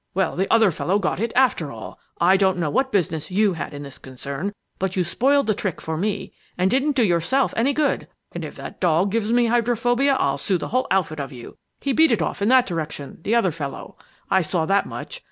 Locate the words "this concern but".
3.83-4.95